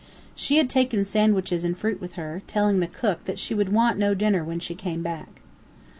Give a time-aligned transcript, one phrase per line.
[0.33, 3.99] She had taken sandwiches and fruit with her, telling the cook that she would want
[3.99, 5.41] no dinner when she came back.